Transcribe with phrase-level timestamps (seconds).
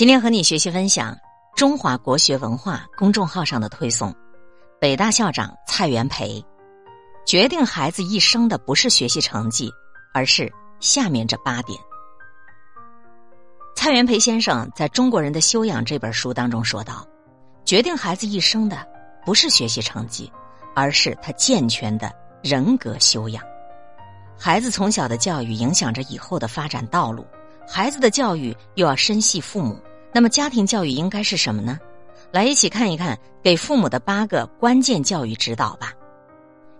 [0.00, 1.14] 今天和你学习分享
[1.54, 4.16] 中华国学文化公众号上的推送，
[4.80, 6.42] 北大校长蔡元培，
[7.26, 9.70] 决定孩子一生的不是学习成绩，
[10.14, 10.50] 而是
[10.80, 11.78] 下面这八点。
[13.76, 17.06] 蔡元培先生在中国人的修养这本书当中说道
[17.66, 18.78] ：“决定孩子一生的
[19.26, 20.32] 不是学习成绩，
[20.74, 22.10] 而是他健全的
[22.42, 23.44] 人格修养。
[24.38, 27.26] 孩子从小的教育影响着以后的发展道路。”
[27.72, 29.80] 孩子的教育又要深系父母，
[30.12, 31.78] 那么家庭教育应该是什么呢？
[32.32, 35.92] 来一起看一看给父母的八个关键教育指导吧。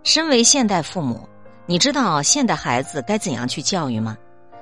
[0.02, 1.28] 身为现代父母，
[1.66, 4.16] 你知道现代孩子该怎样去教育吗？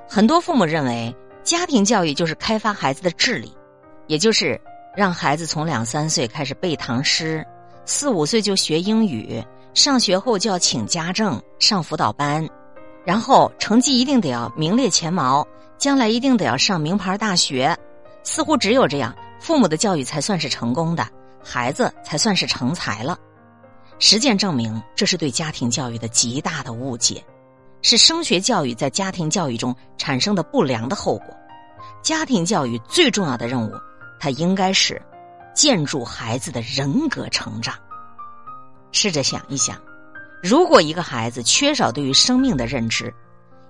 [0.08, 3.52] 很多父母认为，家庭教育就是开发孩子的智力，
[4.06, 4.60] 也就是
[4.96, 7.46] 让孩子从两三岁开始背唐诗，
[7.84, 9.42] 四五岁就学英语，
[9.74, 12.48] 上学后就要请家政、上辅导班，
[13.04, 15.46] 然后成绩一定得要名列前茅。
[15.78, 17.76] 将来一定得要上名牌大学，
[18.22, 21.06] 似乎只有这样，父母的教育才算是成功的，
[21.42, 23.18] 孩子才算是成才了。
[23.98, 27.24] 实践证明，这是对家庭教育的极大的误解，
[27.82, 31.34] 是升学教育在家庭教育中产生的不良的后果。
[32.02, 33.72] 家庭教育最重要的任务，
[34.20, 35.00] 它应该是
[35.54, 37.74] 建筑孩子的人格成长。
[38.92, 39.76] 试着想一想，
[40.42, 43.12] 如果一个孩子缺少对于生命的认知，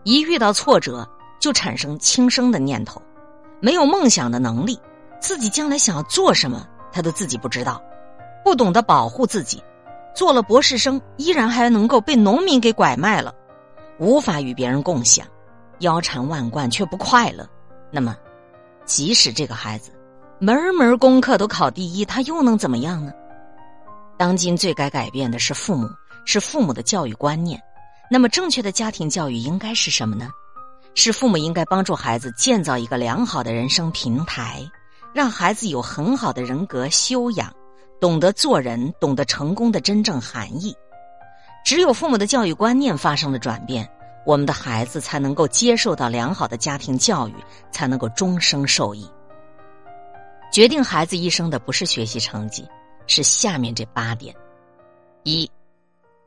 [0.04, 1.08] 一遇到挫折，
[1.40, 3.00] 就产生轻生的念头，
[3.60, 4.78] 没有梦想的能力，
[5.20, 7.82] 自己将来想要做什么，他都自己不知道，
[8.44, 9.62] 不懂得保护自己，
[10.14, 13.34] 做了博士生依然还能够被农民给拐卖了，
[13.98, 15.26] 无法与别人共享，
[15.80, 17.48] 腰缠万贯却不快乐。
[17.90, 18.16] 那么，
[18.84, 19.90] 即使这个孩子
[20.38, 23.12] 门门功课都考第一，他又能怎么样呢？
[24.16, 25.88] 当今最该改变的是父母，
[26.24, 27.60] 是父母的教育观念。
[28.10, 30.30] 那么，正确的家庭教育应该是什么呢？
[31.00, 34.68] 是父母应该帮助孩子建造一个良好的人生平台，
[35.14, 37.54] 让孩子有很好的人格修养，
[38.00, 40.74] 懂得做人，懂得成功的真正含义。
[41.64, 43.88] 只有父母的教育观念发生了转变，
[44.26, 47.34] 我们的孩子才能够接受到良好的家庭教育，
[47.70, 49.08] 才能够终生受益。
[50.50, 52.66] 决定孩子一生的不是学习成绩，
[53.06, 54.34] 是下面这八点：
[55.22, 55.48] 一，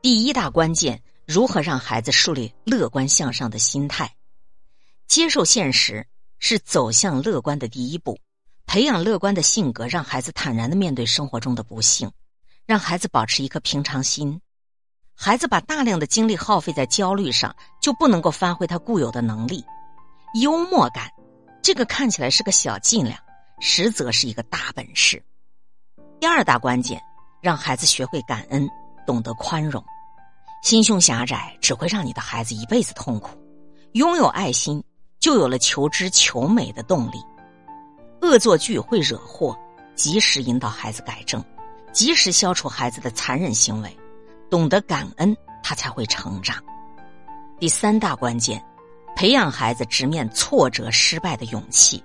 [0.00, 4.10] 第一大关键，如何让孩子树立乐观向上的心态。
[5.12, 6.06] 接受现实
[6.38, 8.18] 是走向乐观的第一步，
[8.64, 12.10] 培养乐观的性格，让孩子坦然的面对生活中的不幸，
[12.64, 14.40] 让孩子保持一颗平常心。
[15.14, 19.62] 孩子把大量的精力耗费在焦虑上，就不能够发挥他固有的能力。
[20.40, 21.10] 幽默感，
[21.60, 23.18] 这个看起来是个小伎俩，
[23.60, 25.22] 实则是一个大本事。
[26.18, 26.98] 第二大关键，
[27.42, 28.66] 让孩子学会感恩，
[29.06, 29.84] 懂得宽容。
[30.62, 33.38] 心胸狭窄只会让你的孩子一辈子痛苦。
[33.92, 34.82] 拥有爱心。
[35.22, 37.24] 就有了求知求美的动力。
[38.20, 39.56] 恶作剧会惹祸，
[39.94, 41.42] 及时引导孩子改正，
[41.92, 43.96] 及时消除孩子的残忍行为，
[44.50, 46.56] 懂得感恩，他才会成长。
[47.60, 48.60] 第三大关键，
[49.14, 52.02] 培养孩子直面挫折、失败的勇气。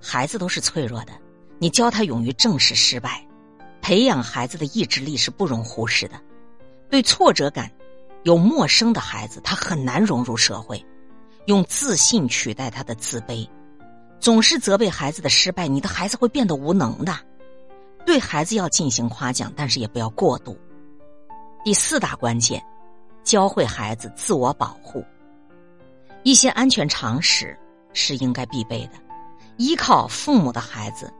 [0.00, 1.12] 孩子都是脆弱的，
[1.58, 3.22] 你教他勇于正视失败，
[3.82, 6.18] 培养孩子的意志力是不容忽视的。
[6.88, 7.70] 对挫折感
[8.22, 10.82] 有陌生的孩子，他很难融入社会。
[11.46, 13.48] 用自信取代他的自卑，
[14.18, 17.14] 总是责备孩子的失败，你的孩子会变得无能的。
[18.06, 20.58] 对孩子要进行夸奖，但是也不要过度。
[21.64, 22.62] 第四大关键，
[23.22, 25.04] 教会孩子自我保护。
[26.22, 27.56] 一些安全常识
[27.92, 28.92] 是应该必备的。
[29.56, 31.12] 依靠父母的孩子，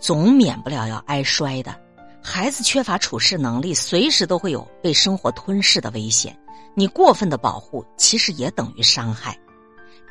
[0.00, 1.78] 总免不了要挨摔的。
[2.22, 6.36] 孩子缺乏处事能力，随时都会有被生活吞噬的危险。
[6.74, 9.36] 你过分的保护，其实也等于伤害。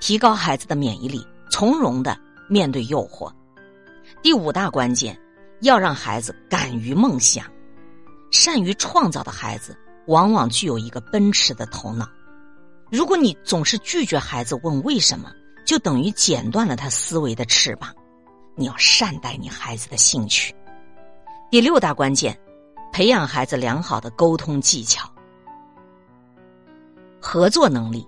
[0.01, 2.17] 提高孩子的免疫力，从容的
[2.49, 3.31] 面对诱惑。
[4.23, 5.17] 第五大关键，
[5.61, 7.45] 要让孩子敢于梦想，
[8.31, 12.09] 善于创造的孩子，往往具有一个奔驰的头脑。
[12.89, 15.31] 如果你总是拒绝孩子问为什么，
[15.65, 17.93] 就等于剪断了他思维的翅膀。
[18.55, 20.53] 你要善待你孩子的兴趣。
[21.51, 22.37] 第六大关键，
[22.91, 25.07] 培养孩子良好的沟通技巧，
[27.21, 28.05] 合作能力。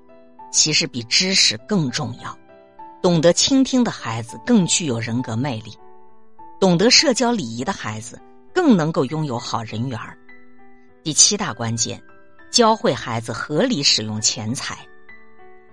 [0.54, 2.38] 其实比知识更重要。
[3.02, 5.78] 懂得倾听的孩子更具有人格魅力，
[6.62, 8.18] 懂得社交礼仪的孩子
[8.54, 10.18] 更能够拥有好人缘儿。
[11.04, 12.02] 第七大关键，
[12.50, 14.78] 教会孩子合理使用钱财。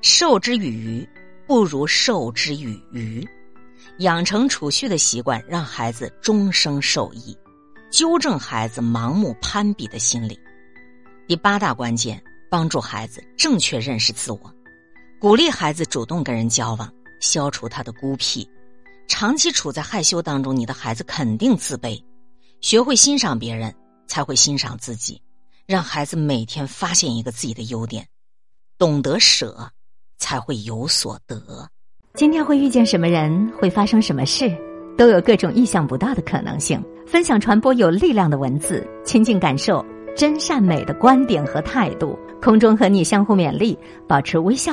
[0.01, 1.09] 授之以鱼，
[1.47, 3.25] 不如授之以渔。
[3.99, 7.37] 养成储蓄的习惯，让孩子终生受益。
[7.93, 10.39] 纠正孩子盲目攀比的心理。
[11.29, 14.55] 第八大关键，帮助孩子正确认识自我。
[15.21, 16.91] 鼓励孩子主动跟人交往，
[17.21, 18.49] 消除他的孤僻，
[19.07, 22.03] 长期处在害羞当中，你的孩子肯定自卑。
[22.63, 23.75] 学会欣赏别人，
[24.07, 25.21] 才会欣赏自己。
[25.67, 28.09] 让孩子每天发现一个自己的优点，
[28.79, 29.71] 懂得舍，
[30.17, 31.69] 才会有所得。
[32.15, 34.51] 今天会遇见什么人，会发生什么事，
[34.97, 36.83] 都有各种意想不到的可能性。
[37.07, 39.85] 分享传播有力量的文字，亲近感受
[40.17, 42.19] 真善美的观点和态度。
[42.41, 43.79] 空中和你相互勉励，
[44.09, 44.73] 保持微笑、